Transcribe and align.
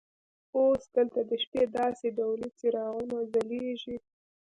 اوس 0.57 0.81
دلته 0.95 1.19
د 1.29 1.31
شپې 1.43 1.63
داسې 1.77 2.05
ډولي 2.17 2.49
څراغونه 2.57 3.17
ځلیږي. 3.31 3.97